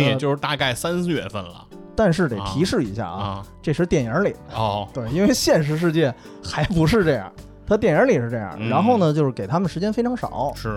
[0.00, 3.46] 那也就是大概三四月份了但是得提示一下啊，啊。
[3.62, 6.14] 这是电影里的，哦，对，因为现实世界
[6.44, 7.32] 还不是这样，
[7.66, 8.54] 他电影里是这样。
[8.58, 10.52] 嗯然后呢，就是给他们时间非常少。
[10.54, 10.76] 是。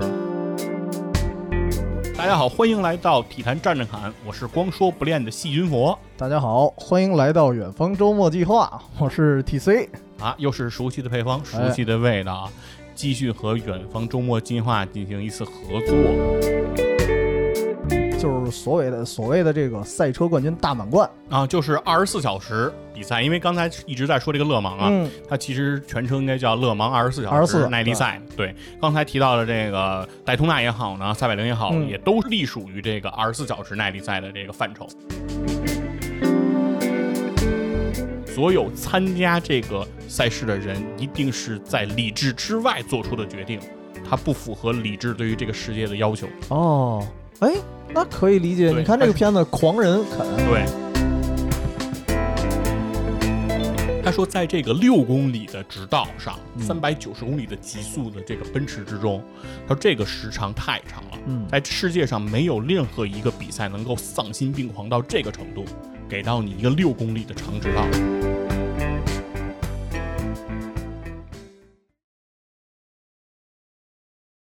[2.18, 9.88] 大家好，欢迎来到体坛战战侃，我是光说不练的细菌佛大家好，欢迎来到远方周末计划，我是 TC。
[10.20, 12.52] 啊，又是熟悉的配方，熟哎悉的味道啊，
[12.96, 15.52] 继续和远方周末计划进行一次合
[15.88, 16.99] 作。
[18.20, 28.22] 就是所谓的所谓的这个赛车冠军大满贯，啊，就是二十四小时比赛，因为刚才一直在说这个勒芒啊，嗯，它其实全称应该叫勒芒二十四小时耐力赛。
[28.36, 34.86] 对，刚才提到的这个戴通纳也好呢，赛百灵也好，嗯也都隶属于这个二十四小时耐力赛的这个范畴。
[38.26, 43.62] 所有参加这个赛事的人，一定是在理智之外做出的决定，
[44.10, 46.28] 它不符合理智对于这个世界的要求。
[46.50, 47.06] 哦，
[47.40, 47.54] 哎，
[47.94, 48.72] 那可以理解。
[48.72, 50.66] 你看这个片子《狂人肯》，对。
[54.02, 59.24] 他说，在这个六公里的直道上，嗯三百九十公里的极速的这个奔驰之中，
[59.68, 65.64] 他说这个时长太长了，嗯在世界上没有任何一个比赛能够丧心病狂到这个程度，
[66.10, 67.86] 给到你一个六公里的长直道。